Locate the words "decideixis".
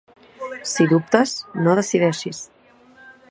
1.81-2.43